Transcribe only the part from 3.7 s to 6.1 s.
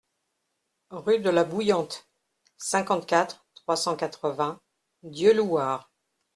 cent quatre-vingts Dieulouard